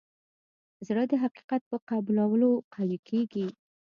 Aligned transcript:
زړه 0.87 1.03
د 1.11 1.13
حقیقت 1.23 1.61
په 1.71 1.77
قبلولو 1.89 2.49
قوي 2.73 2.99
کېږي. 3.09 3.47